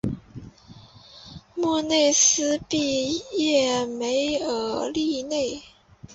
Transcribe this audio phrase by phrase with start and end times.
[1.53, 5.61] 莫内斯蒂耶梅尔利内。